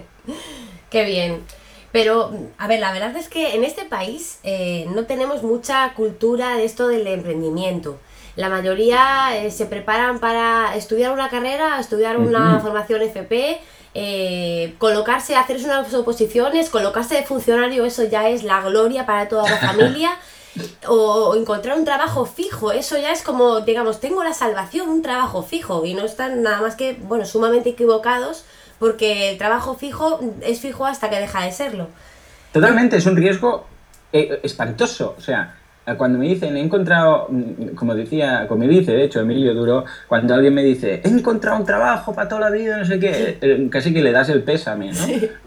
[0.90, 1.42] Qué bien.
[1.92, 6.56] Pero, a ver, la verdad es que en este país eh, no tenemos mucha cultura
[6.56, 8.00] de esto del emprendimiento.
[8.38, 13.60] La mayoría eh, se preparan para estudiar una carrera, estudiar una formación FP
[13.94, 19.50] eh, colocarse, hacerse unas oposiciones, colocarse de funcionario, eso ya es la gloria para toda
[19.50, 20.12] la familia.
[20.88, 22.72] o encontrar un trabajo fijo.
[22.72, 25.86] Eso ya es como, digamos, tengo la salvación, un trabajo fijo.
[25.86, 28.44] Y no están nada más que, bueno, sumamente equivocados
[28.82, 31.88] porque el trabajo fijo es fijo hasta que deja de serlo.
[32.52, 33.68] Totalmente, es un riesgo
[34.12, 35.14] eh, espantoso.
[35.18, 35.56] O sea,
[35.98, 37.28] cuando me dicen, he encontrado,
[37.76, 41.58] como decía, como me dice, de hecho, Emilio Duro, cuando alguien me dice, he encontrado
[41.58, 44.44] un trabajo para toda la vida, no sé qué, eh, casi que le das el
[44.44, 45.00] pésame, ¿no?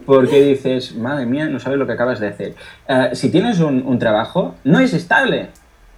[0.07, 2.55] Porque dices, madre mía, no sabes lo que acabas de hacer.
[2.89, 5.51] Eh, si tienes un, trabajo, no es estable,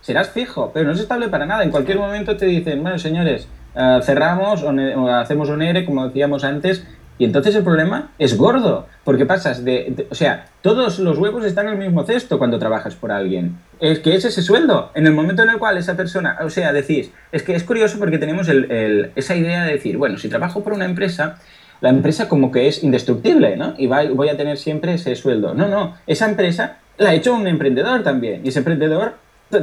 [0.03, 1.64] serás fijo, pero no es estable para nada.
[1.64, 6.44] En cualquier momento te dicen, bueno, señores, eh, cerramos o, hacemos un ERE, como decíamos
[6.44, 6.87] antes,
[7.18, 11.66] y entonces el problema es gordo, porque pasas de, O sea, todos los huevos están
[11.66, 13.57] en el mismo cesto cuando trabajas por alguien.
[13.81, 14.90] Es que es ese sueldo.
[14.94, 16.37] En el momento en el cual esa persona.
[16.42, 17.11] O sea, decís.
[17.33, 20.85] Es que es curioso porque tenemos esa idea de decir, bueno, si trabajo por una
[20.85, 21.38] empresa,
[21.81, 23.74] la empresa como que es indestructible, ¿no?
[23.79, 25.55] Y voy a tener siempre ese sueldo.
[25.55, 25.96] No, no.
[26.07, 28.42] Esa empresa la ha hecho un emprendedor también.
[28.44, 29.14] Y ese emprendedor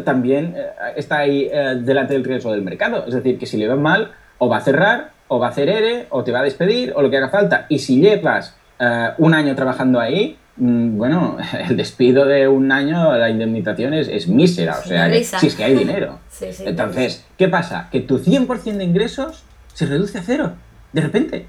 [0.04, 3.06] también eh, está ahí eh, delante del riesgo del mercado.
[3.08, 5.67] Es decir, que si le va mal, o va a cerrar o va a hacer
[5.67, 7.65] ERE, o te va a despedir, o lo que haga falta.
[7.67, 13.17] Y si llevas eh, un año trabajando ahí, mm, bueno, el despido de un año,
[13.17, 16.19] la indemnización es, mísera, o sea, si es que hay dinero.
[16.60, 17.89] Entonces, ¿qué pasa?
[17.91, 19.43] Que tu 100% de ingresos
[19.74, 20.54] se reduce a cero,
[20.91, 21.48] de repente.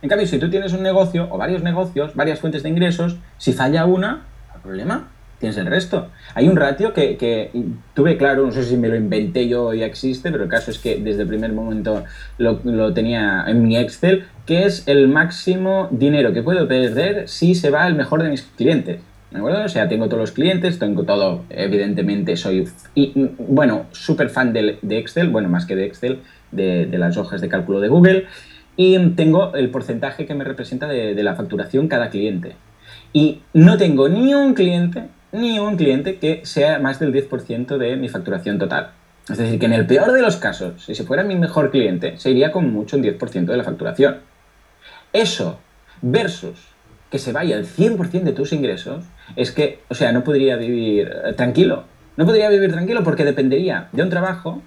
[0.00, 3.52] En cambio, si tú tienes un negocio o varios negocios, varias fuentes de ingresos, si
[3.52, 4.22] falla una,
[4.54, 5.08] el problema
[5.38, 6.08] tienes el resto.
[6.34, 7.50] Hay un ratio que,
[7.94, 10.70] tuve claro, no sé si me lo inventé yo o ya existe, pero el caso
[10.70, 12.04] es que desde el primer momento
[12.38, 17.70] lo, tenía en mi Excel, que es el máximo dinero que puedo perder si se
[17.70, 19.00] va el mejor de mis clientes.
[19.30, 19.64] ¿De acuerdo?
[19.64, 22.66] O sea, tengo todos los clientes, tengo todo, evidentemente soy,
[23.38, 26.20] bueno, súper fan de, Excel, bueno, más que de Excel,
[26.50, 28.24] de, las hojas de cálculo de Google,
[28.74, 32.56] y tengo el porcentaje que me representa de la facturación cada cliente.
[33.12, 37.96] Y no tengo ni un cliente ni un cliente que sea más del 10% de
[37.96, 38.90] mi facturación total.
[39.28, 42.16] Es decir, que en el peor de los casos, si se fuera mi mejor cliente,
[42.16, 44.18] se iría con mucho un 10% de la facturación.
[45.12, 45.58] Eso
[46.00, 46.68] versus
[47.10, 49.04] que se vaya el 100% de tus ingresos,
[49.36, 51.84] es que, o sea, no podría vivir eh, tranquilo.
[52.16, 54.62] No podría vivir tranquilo porque dependería de un trabajo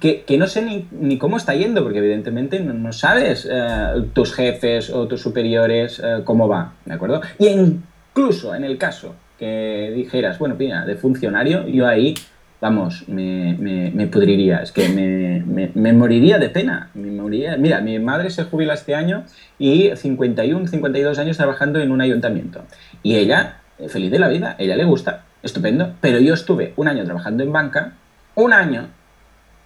[0.00, 5.06] que, no sé ni, cómo está yendo, porque evidentemente no, sabes eh, tus jefes o
[5.06, 7.20] tus superiores eh, cómo va, ¿de acuerdo?
[7.38, 12.14] Y incluso en el caso que dijeras, bueno, mira, de funcionario, yo ahí,
[12.60, 13.56] vamos, me,
[13.94, 16.90] me, pudriría, es que me, me, moriría de pena.
[16.94, 17.56] Me moriría.
[17.56, 19.24] Mira, mi madre se jubila este año
[19.58, 22.64] y 51, 52 años trabajando en un ayuntamiento.
[23.02, 27.04] Y ella, feliz de la vida, ella le gusta, estupendo, pero yo estuve un año
[27.04, 27.92] trabajando en banca,
[28.34, 28.88] un año,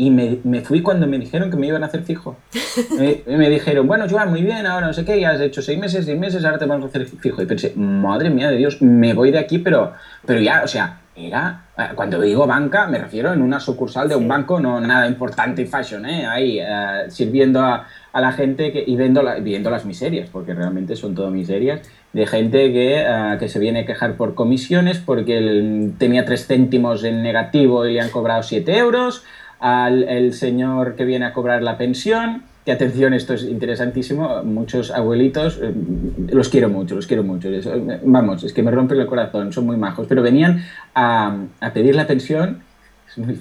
[0.00, 2.38] y me, fui cuando me dijeron que me iban a hacer fijo.
[2.98, 5.78] me, me, dijeron, bueno, Joan, muy bien, ahora no sé qué, ya has hecho seis
[5.78, 7.42] meses, seis meses, ahora te vamos a hacer fijo.
[7.42, 9.92] Y pensé, madre mía de Dios, me voy de aquí, pero,
[10.24, 14.16] pero ya, o sea, era, eh, cuando digo banca, me refiero en una sucursal de
[14.16, 16.26] un banco, no nada importante y fashion, ¿eh?
[16.26, 20.96] Ahí, eh, sirviendo a, a, la gente que, y viendo, viendo las miserias, porque realmente
[20.96, 21.82] son todo miserias,
[22.12, 27.04] de gente que, eh, que se viene a quejar por comisiones porque tenía tres céntimos
[27.04, 29.24] en negativo y le han cobrado siete euros,
[29.60, 34.90] al el señor que viene a cobrar la pensión, que atención, esto es interesantísimo, muchos
[34.90, 35.72] abuelitos, eh,
[36.30, 37.48] los quiero mucho, los quiero mucho,
[38.02, 41.94] vamos, es que me rompen el corazón, son muy majos, pero venían a, a pedir
[41.94, 42.62] la pensión,
[43.08, 43.38] es, muy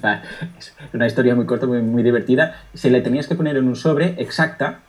[0.58, 3.76] es una historia muy corta, muy, muy divertida, se le tenías que poner en un
[3.76, 4.80] sobre exacta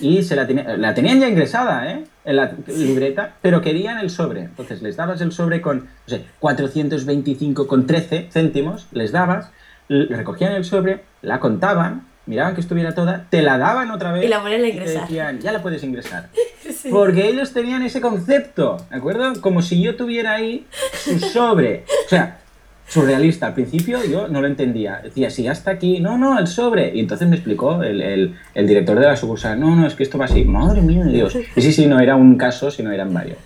[0.00, 2.04] y se la, tenía, la tenían ya ingresada ¿eh?
[2.24, 4.42] en la libreta, pero querían el sobre.
[4.42, 9.50] Entonces les dabas el sobre con no sé, 425,13 céntimos, les dabas,
[9.88, 14.28] recogían el sobre, la contaban, miraban que estuviera toda, te la daban otra vez y
[14.28, 15.02] la ponían a ingresar.
[15.02, 16.28] decían, ya la puedes ingresar.
[16.90, 19.40] Porque ellos tenían ese concepto, ¿de acuerdo?
[19.40, 21.84] Como si yo tuviera ahí su sobre.
[22.06, 22.40] O sea,
[22.88, 23.46] surrealista.
[23.46, 25.00] Al principio yo no lo entendía.
[25.02, 26.94] Decía, si hasta aquí, no, no, el sobre.
[26.94, 30.24] Y entonces me explicó el, director de la sucursal, no, no, es que esto va
[30.24, 30.44] así.
[30.44, 31.36] Madre mía de Dios.
[31.54, 33.38] Y sí, sí, no era un caso, sino eran varios.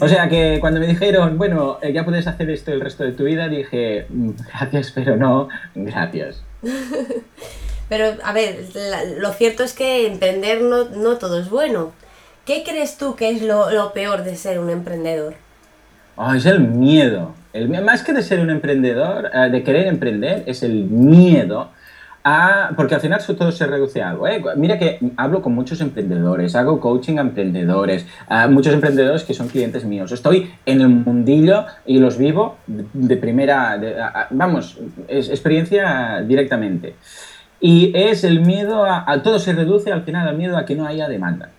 [0.00, 3.12] O sea que cuando me dijeron, bueno, eh, ya puedes hacer esto el resto de
[3.12, 6.42] tu vida, dije, mm, gracias, pero no, gracias.
[7.88, 8.66] Pero, a ver,
[9.16, 11.92] lo cierto es que emprender no, no, todo es bueno.
[12.44, 15.36] ¿Qué crees tú que es lo, lo peor de ser un emprendedor?
[16.16, 17.32] Oh, es el miedo.
[17.58, 21.70] El, más que de ser un emprendedor, eh, de querer emprender, es el miedo
[22.22, 24.28] a, porque al final todo se reduce a algo.
[24.28, 24.40] ¿eh?
[24.56, 29.48] Mira que hablo con muchos emprendedores, hago coaching a emprendedores, a muchos emprendedores que son
[29.48, 30.12] clientes míos.
[30.12, 33.80] Estoy en el mundillo y los vivo de primera,
[34.30, 36.94] vamos, es experiencia directamente.
[37.60, 40.76] Y es el miedo a, a, todo se reduce al final al miedo a que
[40.76, 41.50] no haya demanda.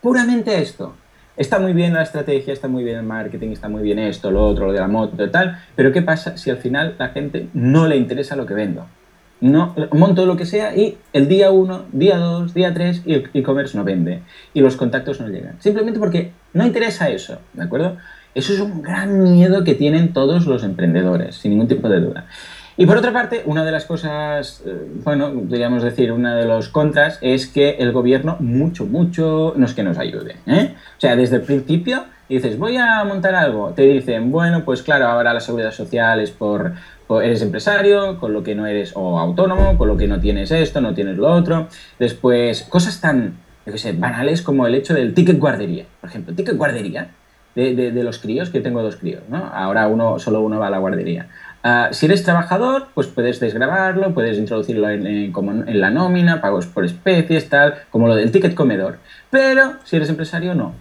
[0.00, 0.94] Puramente esto.
[1.36, 4.46] Está muy bien la estrategia, está muy bien el marketing, está muy bien esto, lo
[4.46, 7.88] otro, lo de la moto tal, pero ¿qué pasa si al final la gente no
[7.88, 8.86] le interesa lo que vendo?
[9.40, 13.30] No, monto lo que sea y el día 1, día 2, día 3 y el
[13.34, 14.22] e-commerce no vende
[14.54, 15.60] y los contactos no llegan.
[15.60, 17.96] Simplemente porque no interesa eso, ¿de acuerdo?
[18.36, 22.26] Eso es un gran miedo que tienen todos los emprendedores, sin ningún tipo de duda.
[22.76, 26.68] Y por otra parte, una de las cosas, eh, bueno, podríamos decir, una de los
[26.68, 30.36] contras es que el gobierno mucho, mucho no es que nos ayude.
[30.46, 30.74] ¿eh?
[30.96, 35.06] O sea, desde el principio dices, voy a montar algo, te dicen, bueno, pues claro,
[35.06, 36.72] ahora la seguridad social es por,
[37.22, 40.80] eres empresario, con lo que no eres, o autónomo, con lo que no tienes esto,
[40.80, 41.68] no tienes lo otro.
[42.00, 45.84] Después, cosas tan, yo qué sé, banales como el hecho del ticket guardería.
[46.00, 47.10] Por ejemplo, ticket guardería
[47.54, 49.36] de, de, los críos, que tengo dos críos, ¿no?
[49.36, 51.28] Ahora uno, solo uno va a la guardería.
[51.66, 56.66] Ah, si eres trabajador, pues puedes desgrabarlo, puedes introducirlo en, como en, la nómina, pagos
[56.66, 58.98] por especies, tal, como lo del ticket comedor.
[59.30, 60.74] Pero si eres empresario, no.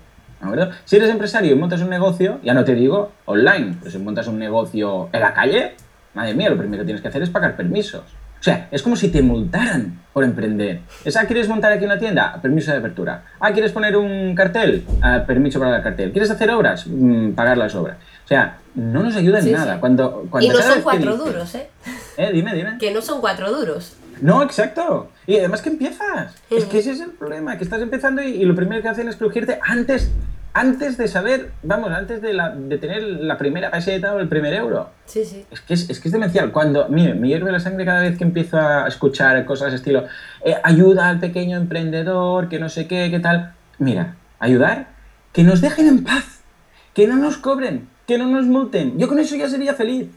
[0.84, 4.28] Si eres empresario y montas un negocio, ya no te digo online, pero si montas
[4.28, 5.76] un negocio en la calle,
[6.16, 8.04] madre mía, lo primero que tienes que hacer es pagar permisos.
[8.42, 10.82] O sea, es como si te multaran por emprender.
[11.06, 12.42] ¿Esa quieres montar aquí una tienda?
[12.42, 13.24] Permiso de apertura.
[13.40, 14.84] Ah, ¿quieres poner un cartel?
[15.02, 16.12] Ah, permiso para el cartel.
[16.12, 16.86] ¿Quieres hacer obras?
[16.86, 17.96] Mm, pagar las obras.
[18.24, 19.80] O sea, no nos ayuda en nada.
[19.80, 21.70] Cuando, cuando, y no son cuatro duros, ¿eh?
[22.18, 22.32] ¿eh?
[22.34, 22.78] Dime, dime.
[22.80, 23.96] Que no son cuatro duros.
[24.22, 25.10] No, exacto.
[25.28, 26.36] Y además que empiezas.
[26.50, 29.08] Es que ese es el problema, que estás empezando y, y, lo primero que hacen
[29.08, 30.10] es crujirte antes
[30.54, 34.54] antes de saber, vamos, antes de, la, de tener la primera peseta o el primer
[34.54, 34.90] euro.
[35.06, 35.46] Sí, sí.
[35.50, 36.52] Es que es, es, que es demencial.
[36.52, 40.06] Cuando, mire, me hierve la sangre cada vez que empiezo a escuchar cosas estilo,
[40.46, 43.54] eh, ayuda al pequeño emprendedor, que no sé qué, qué tal.
[43.80, 44.90] Mira, ayudar,
[45.32, 46.42] que nos dejen en paz,
[46.94, 48.98] que no nos cobren, que no nos multen.
[48.98, 50.08] Yo con eso ya sería feliz.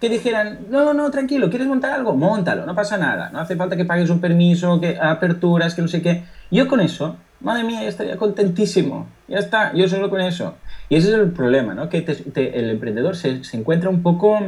[0.00, 2.14] Que dijeran, no, no, tranquilo, ¿quieres montar algo?
[2.14, 3.30] Móntalo, no pasa nada.
[3.30, 6.24] No hace falta que pagues un permiso, que aperturas, que no sé qué.
[6.50, 9.06] Yo con eso madre mía, ya estaría contentísimo.
[9.28, 10.54] Ya está, yo solo con eso.
[10.88, 11.88] Y ese es el problema, ¿no?
[11.88, 11.98] Que
[12.34, 14.38] el emprendedor se, encuentra un poco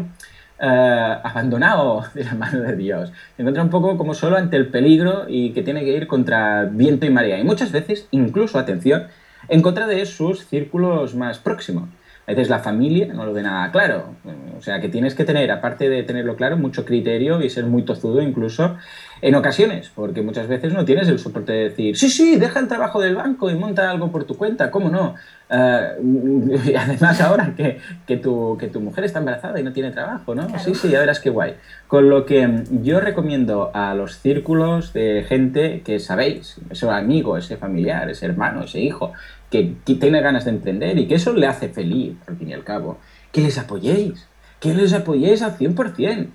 [0.59, 3.13] eh, abandonado de la mano de Dios.
[3.37, 6.65] Se encuentra un poco como solo ante el peligro y que tiene que ir contra
[6.65, 7.39] viento y marea.
[7.39, 9.07] Y muchas veces, incluso, atención,
[9.49, 11.89] en contra de sus círculos más próximos.
[12.29, 14.15] A veces la familia no lo ve nada claro.
[14.59, 17.85] O sea que tienes que tener, aparte de tenerlo claro, mucho criterio y ser muy
[17.85, 18.77] tozudo incluso
[19.21, 22.69] en ocasiones, porque muchas veces no tienes el soporte de decir, sí, sí, deja el
[22.69, 25.15] trabajo del banco y monta algo por tu cuenta, ¿cómo no?
[25.51, 29.91] Uh, y además ahora que, que, tu, que tu mujer está embarazada y no tiene
[29.91, 30.47] trabajo, ¿no?
[30.59, 31.55] Sí, sí, ya verás qué guay.
[31.87, 37.57] Con lo que yo recomiendo a los círculos de gente que sabéis, ese amigo, ese
[37.57, 39.13] familiar, ese hermano, ese hijo,
[39.51, 42.53] que, que tiene ganas de emprender y que eso le hace feliz, al fin y
[42.53, 42.99] al cabo,
[43.33, 44.29] que les apoyéis,
[44.61, 46.29] que les apoyéis al 100%.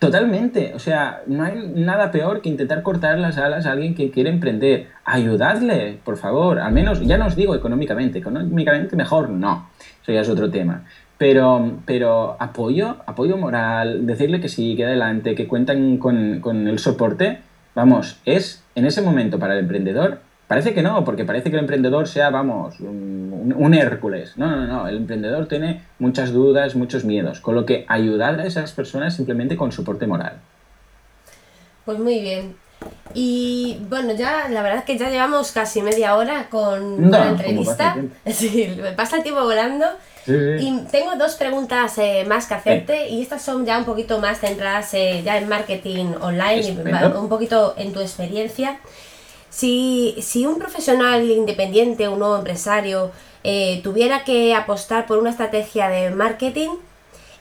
[0.00, 4.10] Totalmente, o sea, no hay nada peor que intentar cortar las alas a alguien que
[4.10, 4.86] quiere emprender.
[5.04, 9.68] Ayudadle, por favor, al menos, ya no os digo económicamente, económicamente mejor no,
[10.02, 10.84] eso ya es otro tema.
[11.18, 16.78] Pero, pero apoyo, apoyo moral, decirle que sí, que adelante, que cuentan con, con el
[16.78, 17.40] soporte,
[17.74, 21.62] vamos, es en ese momento para el emprendedor Parece que no, porque parece que el
[21.62, 24.36] emprendedor sea, vamos, un, Hércules.
[24.36, 28.44] No, no, no, el emprendedor tiene muchas dudas, muchos miedos, con lo que ayudar a
[28.44, 30.40] esas personas simplemente con soporte moral.
[31.84, 32.56] Pues muy bien.
[33.14, 37.96] Y bueno, ya la verdad es que ya llevamos casi media hora con, la entrevista.
[38.26, 39.86] Sí, me pasa el tiempo volando.
[40.26, 44.40] Y tengo dos preguntas eh, más que hacerte y estas son ya un poquito más
[44.40, 48.80] centradas eh, ya en marketing online y un poquito en tu experiencia.
[49.50, 53.10] Si, si un profesional independiente, un nuevo empresario,
[53.42, 56.70] eh, tuviera que apostar por una estrategia de marketing,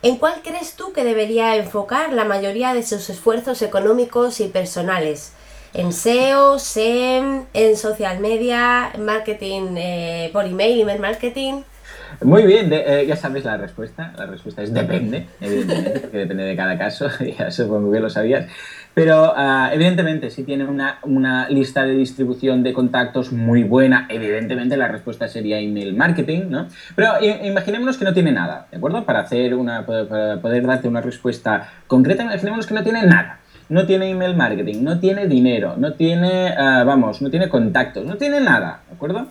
[0.02, 5.34] ¿en cuál crees tú que debería enfocar la mayoría de sus esfuerzos económicos y personales?
[5.74, 11.62] ¿En SEO, SEM, en social media, marketing eh, por email, email marketing?
[12.22, 14.14] Muy bien, eh, ya sabes la respuesta.
[14.18, 18.48] La respuesta es depende, evidentemente, porque depende de cada caso, ya supongo que lo sabías.
[19.00, 24.76] Pero ah, evidentemente, si tiene una, una, lista de distribución de contactos muy buena, evidentemente
[24.76, 26.68] la respuesta sería email marketing, ¿no?
[26.98, 29.06] Pero imaginémonos que no tiene nada, ¿de acuerdo?
[29.06, 33.40] Para, hacer una, para poder darte una respuesta concreta, imaginémonos que no tiene nada.
[33.70, 38.18] No tiene email marketing, no tiene dinero, no tiene, ah, vamos, no tiene contactos, no
[38.18, 39.28] tiene nada, ¿de acuerdo?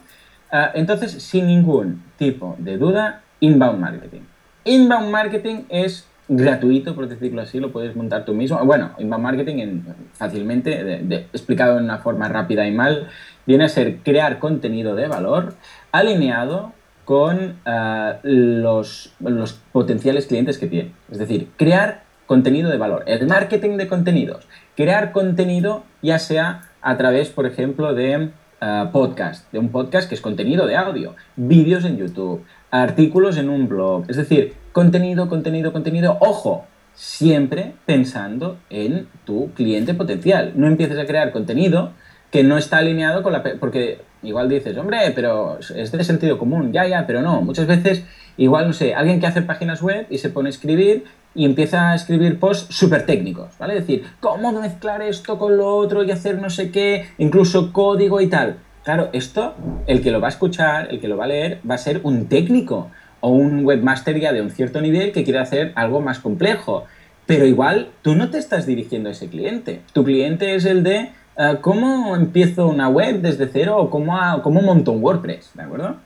[0.51, 4.23] Ah, entonces, sin ningún tipo de duda, inbound marketing.
[4.65, 8.63] Inbound marketing es gratuito, por decirlo así, lo puedes montar tú mismo.
[8.65, 13.09] Bueno, inbound marketing en, fácilmente, explicado de una forma rápida y mal,
[13.47, 15.55] viene a ser crear contenido de valor
[15.91, 16.73] alineado
[17.05, 20.93] con ah, los, los potenciales clientes que tiene.
[21.11, 23.05] Es decir, crear contenido de valor.
[23.07, 24.47] El marketing de contenidos.
[24.77, 30.17] Crear contenido ya sea a través, por ejemplo, de eh, podcast, de un podcast que
[30.17, 35.73] es contenido de audio, vídeos en YouTube, artículos en un blog, es decir, contenido, contenido,
[35.73, 40.53] contenido, ojo, siempre pensando en tu cliente potencial.
[40.57, 41.93] No empieces a crear contenido
[42.31, 43.43] que no está alineado con la...
[43.61, 47.41] porque igual dices, hombre, pero es de sentido común, ya, ya, pero no.
[47.41, 48.05] Muchas veces,
[48.37, 51.05] igual, no sé, alguien que hace páginas web y se pone a escribir
[51.35, 53.75] y empieza a escribir posts súper técnicos, ¿vale?
[53.75, 58.21] Es decir, ¿cómo mezclar esto con lo otro y hacer no sé qué, incluso código
[58.21, 58.59] y tal?
[58.89, 59.55] Claro, esto,
[59.87, 62.01] el que lo va a escuchar, el que lo va a leer, va a ser
[62.05, 66.21] un técnico o un webmaster ya de un cierto nivel que quiere hacer algo más
[66.21, 66.87] complejo.
[67.27, 69.83] Pero igual tú no te estás dirigiendo a ese cliente.
[69.93, 74.63] Tu cliente es el de eh, cómo empiezo una web desde cero o cómo, cómo
[74.63, 75.97] monto un WordPress, ¿de acuerdo?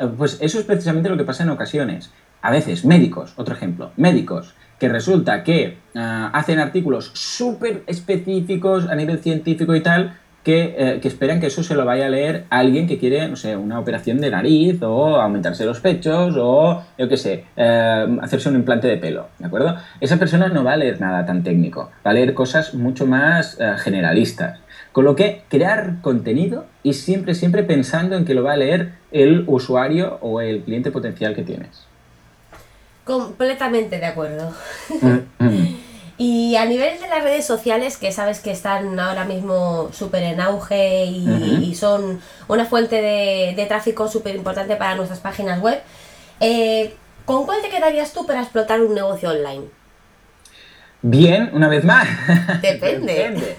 [0.00, 2.10] Eh, pues eso es precisamente lo que pasa en ocasiones.
[2.42, 8.96] A veces, médicos, otro ejemplo, médicos que resulta que ah, hacen artículos súper específicos a
[8.96, 12.86] nivel científico y tal, eh, que, esperan que eso se lo vaya a leer alguien
[12.86, 17.16] que quiere, no sé, una operación de nariz o aumentarse los pechos o, yo qué
[17.16, 19.76] sé, eh, hacerse un implante de pelo, ¿de acuerdo?
[20.00, 23.58] Esa persona no va a leer nada tan técnico, va a leer cosas mucho más
[23.58, 24.58] eh, generalistas.
[24.92, 28.92] Con lo que crear contenido y siempre, siempre pensando en que lo va a leer
[29.10, 31.86] el usuario o el cliente potencial que tienes.
[33.04, 34.52] Completamente de acuerdo.
[35.00, 35.73] Mm, mm.
[36.16, 40.40] Y a nivel de las redes sociales, que sabes que están ahora mismo súper en
[40.40, 45.80] auge y, son una fuente de, tráfico súper importante para nuestras páginas web,
[46.38, 49.64] eh, ¿con cuál te quedarías tú para explotar un negocio online?
[51.02, 52.08] Bien, una vez más.
[52.62, 53.12] Depende.
[53.14, 53.56] Depende.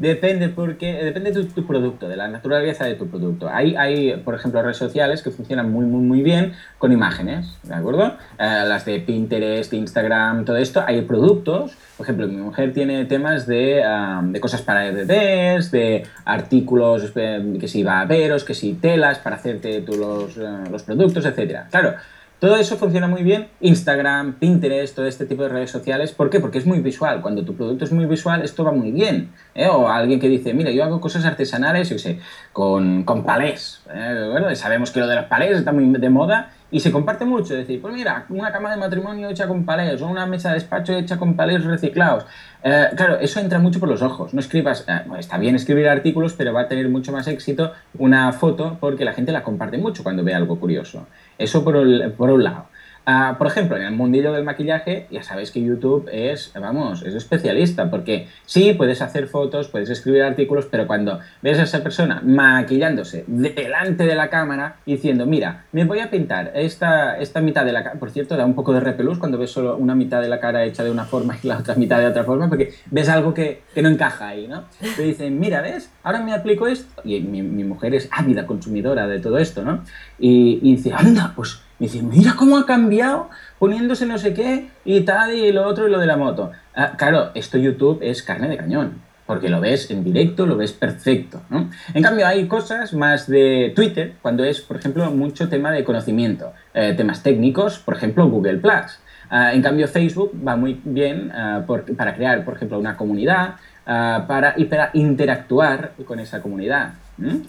[0.00, 3.50] Depende, porque depende de tu, producto, de la naturaleza de tu producto.
[3.50, 7.74] Hay, hay, por ejemplo, redes sociales que funcionan muy, muy, muy bien con imágenes, ¿de
[7.74, 8.16] acuerdo?
[8.38, 10.82] Eh, las de Pinterest, Instagram, todo esto.
[10.86, 13.84] Hay productos, por ejemplo, mi mujer tiene temas de,
[14.22, 19.18] de cosas para bebés, de artículos, eh, que si va a veros, que si telas
[19.18, 21.66] para hacerte tú los, eh, los productos, etcétera.
[21.70, 21.96] Claro,
[22.40, 23.48] todo eso funciona muy bien.
[23.60, 26.12] Instagram, Pinterest, todo este tipo de redes sociales.
[26.12, 26.40] ¿Por qué?
[26.40, 27.20] Porque es muy visual.
[27.20, 29.30] Cuando tu producto es muy visual, esto va muy bien.
[29.54, 29.68] ¿eh?
[29.68, 32.18] O alguien que dice, mira, yo hago cosas artesanales, yo sé,
[32.54, 33.82] con, con palés.
[33.92, 34.28] ¿eh?
[34.30, 37.52] Bueno, sabemos que lo de los palés está muy de moda y se comparte mucho.
[37.52, 40.54] Es decir, pues mira, una cama de matrimonio hecha con palés o una mesa de
[40.54, 42.24] despacho hecha con palés reciclados.
[42.62, 44.32] Eh, claro, eso entra mucho por los ojos.
[44.34, 44.86] No escribas,
[45.18, 49.12] está bien escribir artículos, pero va a tener mucho más éxito una foto porque la
[49.12, 51.06] gente la comparte mucho cuando ve algo curioso.
[51.40, 51.74] Eso por,
[52.12, 52.69] por un lado.
[53.12, 57.16] Ah, por ejemplo, en el mundillo del maquillaje, ya sabéis que YouTube es, vamos, es
[57.16, 62.22] especialista, porque sí, puedes hacer fotos, puedes escribir artículos, pero cuando ves a esa persona
[62.24, 67.72] maquillándose delante de la cámara diciendo, mira, me voy a pintar esta, esta mitad de
[67.72, 70.28] la cara, por cierto, da un poco de repelús cuando ves solo una mitad de
[70.28, 73.08] la cara hecha de una forma y la otra mitad de otra forma, porque ves
[73.08, 74.66] algo que, no encaja ahí, ¿no?
[74.96, 75.90] Te dicen, mira, ¿ves?
[76.04, 79.82] Ahora me aplico esto, y mi, mujer es ávida consumidora de todo esto, ¿no?
[80.20, 84.68] Y, y dice, anda, pues y dice, mira cómo ha cambiado poniéndose no sé qué
[84.84, 86.52] y tal y lo otro y lo de la moto.
[86.74, 90.72] Ah, claro, esto YouTube es carne de cañón, porque lo ves en directo, lo ves
[90.72, 91.40] perfecto.
[91.48, 91.70] ¿no?
[91.94, 96.52] En cambio, hay cosas más de Twitter, cuando es, por ejemplo, mucho tema de conocimiento,
[96.74, 99.00] eh, temas técnicos, por ejemplo, Google Plus.
[99.30, 101.64] Ah, en cambio, Facebook va muy bien ah,
[101.96, 106.92] para crear, por ejemplo, una comunidad para, y para interactuar con esa comunidad.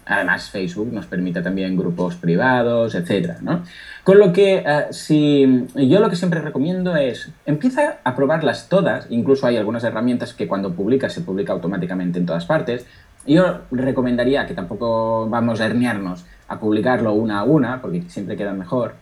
[0.06, 3.40] Además, Facebook nos permite también grupos privados, etc.
[3.42, 3.64] ¿no?
[4.04, 9.08] Con lo que, eh, si yo lo que siempre recomiendo es, empieza a probarlas todas,
[9.10, 12.86] incluso hay algunas herramientas que cuando publicas se publica automáticamente en todas partes.
[13.26, 18.54] Yo recomendaría que tampoco vamos a herniarnos a publicarlo una a una, porque siempre queda
[18.54, 18.96] mejor,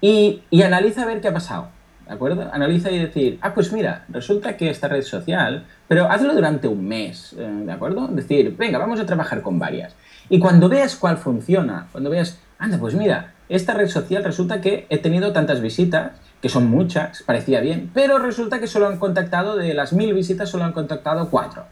[0.00, 1.68] y, y analiza a ver qué ha pasado.
[2.08, 2.48] ¿De acuerdo?
[2.50, 6.88] Analiza y decir, ah, pues mira, resulta que esta red social, pero hazlo durante un
[6.88, 8.08] mes, eh, ¿de acuerdo?
[8.08, 9.94] Decir, venga, vamos a trabajar con varias.
[10.28, 14.86] Y cuando veas cuál funciona, cuando veas, anda, pues mira, esta red social resulta que
[14.90, 16.12] he tenido tantas visitas,
[16.42, 20.50] que son muchas, parecía bien, pero resulta que solo han contactado, de las mil visitas,
[20.50, 21.64] solo han contactado cuatro.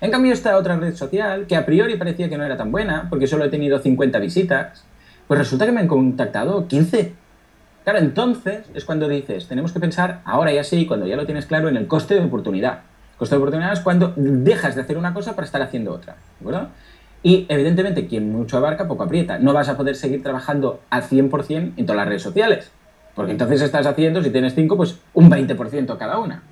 [0.00, 3.06] En cambio, esta otra red social, que a priori parecía que no era tan buena,
[3.08, 4.84] porque solo he tenido 50 visitas,
[5.26, 7.14] pues resulta que me han contactado 15.
[7.84, 11.46] Claro, entonces es cuando dices, tenemos que pensar, ahora ya sí, cuando ya lo tienes
[11.46, 12.80] claro, en el coste de oportunidad.
[13.16, 16.68] coste de oportunidad es cuando dejas de hacer una cosa para estar haciendo otra, ¿verdad?
[17.22, 19.38] Y evidentemente, quien mucho abarca, poco aprieta.
[19.38, 22.72] No vas a poder seguir trabajando al 100% en todas las redes sociales.
[23.14, 26.42] Porque entonces estás haciendo, si tienes 5, pues un 20% cada una.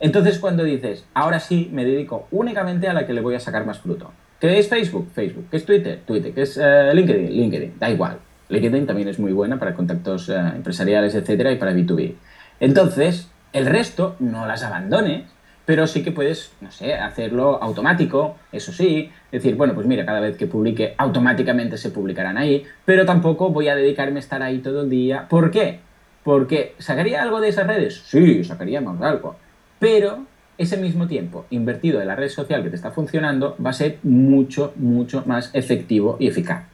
[0.00, 3.64] Entonces cuando dices, ahora sí me dedico únicamente a la que le voy a sacar
[3.64, 4.10] más fruto.
[4.40, 5.08] ¿Qué es Facebook?
[5.14, 5.46] Facebook.
[5.50, 6.00] ¿Qué es Twitter?
[6.06, 6.32] Twitter.
[6.32, 7.30] ¿Qué es eh, LinkedIn?
[7.30, 7.74] LinkedIn.
[7.78, 8.18] Da igual.
[8.48, 12.14] LinkedIn también es muy buena para contactos eh, empresariales, etcétera, y para B2B.
[12.60, 15.24] Entonces, el resto no las abandones,
[15.66, 20.20] pero sí que puedes, no sé, hacerlo automático, eso sí, decir, bueno, pues mira, cada
[20.20, 24.58] vez que publique automáticamente se publicarán ahí, pero tampoco voy a dedicarme a estar ahí
[24.58, 25.26] todo el día.
[25.28, 25.80] ¿Por qué?
[26.22, 28.02] Porque ¿sacaría algo de esas redes?
[28.06, 29.36] Sí, sacaríamos algo,
[29.80, 30.24] pero
[30.56, 33.98] ese mismo tiempo invertido en la red social que te está funcionando va a ser
[34.04, 36.64] mucho, mucho más efectivo y eficaz.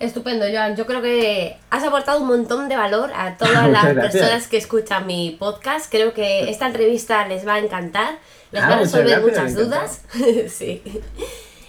[0.00, 0.76] Estupendo, Joan.
[0.76, 5.06] Yo creo que has aportado un montón de valor a todas las personas que escuchan
[5.06, 5.92] mi podcast.
[5.92, 8.14] Creo que esta entrevista les va a encantar.
[8.50, 10.02] Les ah, va a resolver muchas dudas.
[10.48, 10.82] sí.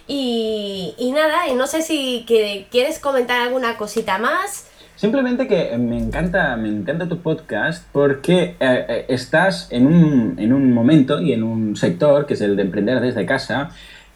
[0.07, 4.65] Y, y, nada, y no sé si quieres comentar alguna cosita más.
[4.95, 10.53] Simplemente que me encanta, me encanta tu podcast porque eh, eh, estás en un, en
[10.53, 13.71] un momento y en un sector que es el de emprender desde casa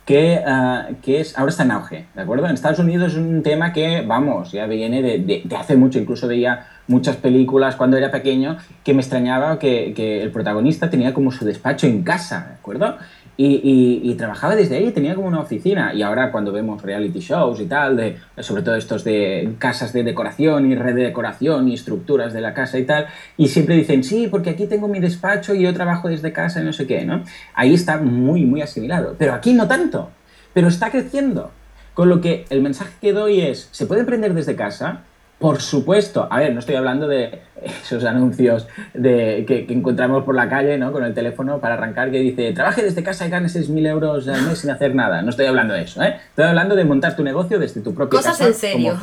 [0.06, 2.46] que, ah, que, es, ahora está en auge, ¿de acuerdo?
[2.46, 6.28] En Estados Unidos es un tema que, vamos, ya viene de, de, hace mucho, incluso
[6.28, 11.32] veía muchas películas cuando era pequeño que me extrañaba que, que, el protagonista tenía como
[11.32, 12.98] su despacho en casa, ¿de acuerdo?
[13.38, 15.94] Y, trabajaba desde ahí, tenía como una oficina.
[15.94, 20.04] Y ahora cuando vemos reality shows y tal, de, sobre todo estos de casas de
[20.04, 23.08] decoración y red de decoración y estructuras de la casa y tal,
[23.38, 26.66] y siempre dicen, sí, porque aquí tengo mi despacho y yo trabajo desde casa y
[26.66, 27.24] no sé qué, ¿no?
[27.54, 29.16] Ahí está muy, muy asimilado.
[29.18, 30.12] Pero aquí no tanto,
[30.54, 31.52] pero está creciendo.
[31.94, 35.04] Con lo que el mensaje que doy es, se puede emprender desde casa,
[35.40, 40.50] por supuesto, a ver, no estoy hablando de esos anuncios de, que, encontramos por la
[40.50, 40.92] calle, ¿no?
[40.92, 44.42] Con el teléfono para arrancar que dice, trabaje desde casa y gane 6.000 euros al
[44.44, 45.22] mes sin hacer nada.
[45.22, 46.18] No estoy hablando de eso, ¿eh?
[46.30, 48.48] Estoy hablando de montar tu negocio desde tu propia cosas casa.
[48.48, 48.98] Cosas en serio.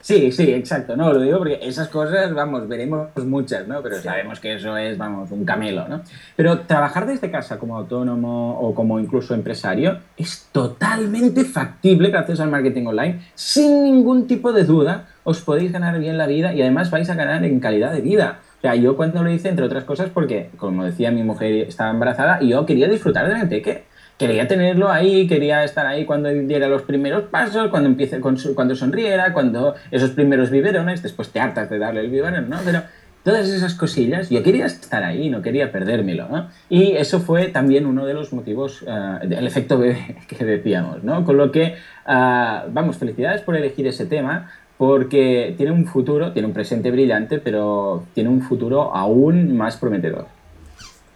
[0.00, 0.96] sí, sí, exacto.
[0.96, 3.82] No, lo digo porque esas cosas, vamos, veremos muchas, ¿no?
[3.82, 6.02] Pero sabemos que eso es, vamos, un camelo, ¿no?
[6.36, 12.50] Pero trabajar desde casa como autónomo o como incluso empresario es totalmente factible gracias al
[12.50, 16.90] marketing online, sin ningún tipo de duda os podéis ganar bien la vida y además
[16.90, 18.40] vais a ganar en calidad de vida.
[18.58, 21.90] O sea, yo cuando lo hice, entre otras cosas, porque, como decía, mi mujer estaba
[21.90, 23.84] embarazada y yo quería disfrutar del teque.
[24.18, 29.32] Quería tenerlo ahí, quería estar ahí cuando diera los primeros pasos, cuando empiece, cuando sonriera,
[29.32, 32.58] cuando esos primeros biberones, después te hartas de darle el biberón, ¿no?
[32.64, 32.82] Pero
[33.22, 36.48] todas esas cosillas, yo quería estar ahí, no quería perdérmelo, ¿no?
[36.68, 41.24] Y eso fue también uno de los motivos uh, del efecto bebé que decíamos, ¿no?
[41.24, 41.76] Con lo que,
[42.06, 47.38] uh, vamos, felicidades por elegir ese tema, porque tiene un futuro, tiene un presente brillante,
[47.38, 50.26] pero tiene un futuro aún más prometedor.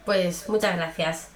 [0.05, 1.29] Pues muchas gracias.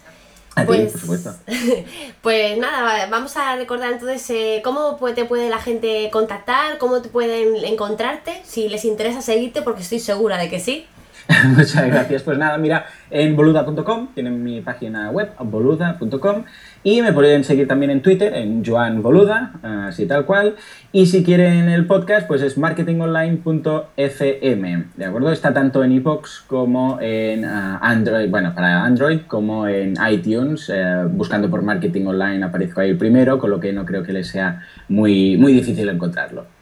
[0.55, 1.35] A pues, por supuesto.
[2.21, 7.09] pues nada, vamos a recordar entonces eh, cómo te puede la gente contactar, cómo te
[7.09, 10.85] pueden encontrarte, si les interesa seguirte, porque estoy segura de que sí.
[11.55, 12.23] Muchas gracias.
[12.23, 16.43] Pues nada, mira, en boluda.com tienen mi página web, boluda.com,
[16.83, 19.53] y me pueden seguir también en Twitter, en Joan Boluda,
[19.87, 20.55] así tal cual.
[20.91, 25.31] Y si quieren el podcast, pues es marketingonline.fm, ¿de acuerdo?
[25.31, 30.71] Está tanto en iBox como en ah, Android, bueno, para Android como en iTunes.
[30.73, 34.27] Eh, buscando por marketing online aparezco ahí primero, con lo que no creo que les
[34.27, 36.56] sea muy, muy difícil encontrarlo.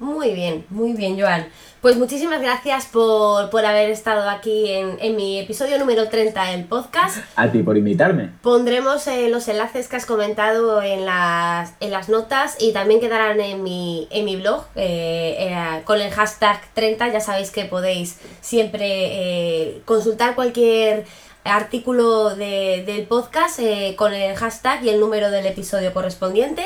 [0.00, 1.46] Muy bien, muy bien, Joan.
[1.82, 7.18] Pues muchísimas gracias por, haber estado aquí en, mi episodio número 30 del podcast.
[7.36, 8.30] A ti por invitarme.
[8.40, 13.40] Pondremos eh, los enlaces que has comentado en las, en las notas y también quedarán
[13.40, 17.08] en mi, en mi blog eh, eh, con el hashtag 30.
[17.08, 21.04] Ya sabéis que podéis siempre consultar cualquier
[21.44, 23.60] artículo del podcast
[23.96, 26.64] con el hashtag y el número del episodio correspondiente.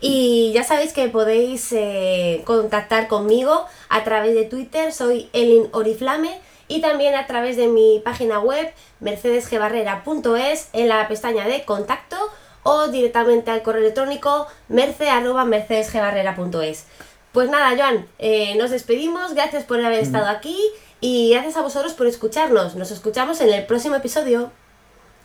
[0.00, 6.40] Y ya sabéis que podéis eh, contactar conmigo a través de Twitter, soy Elin Oriflame,
[6.68, 12.16] y también a través de mi página web mercedesgebarrera.es en la pestaña de contacto
[12.62, 16.86] o directamente al correo electrónico merce.mercedesgebarrera.es.
[17.32, 20.58] Pues nada, Joan, eh, nos despedimos, gracias por haber estado aquí
[21.00, 22.74] y gracias a vosotros por escucharnos.
[22.74, 24.50] Nos escuchamos en el próximo episodio.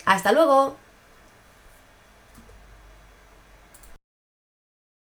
[0.05, 0.82] Hasta luego.